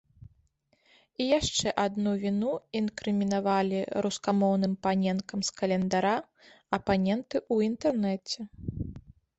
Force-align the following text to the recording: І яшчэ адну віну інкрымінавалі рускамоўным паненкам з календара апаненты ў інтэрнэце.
І 1.23 1.27
яшчэ 1.39 1.73
адну 1.85 2.13
віну 2.23 2.51
інкрымінавалі 2.79 3.79
рускамоўным 4.07 4.73
паненкам 4.87 5.39
з 5.51 5.55
календара 5.61 6.15
апаненты 6.81 7.35
ў 7.53 7.55
інтэрнэце. 7.69 8.39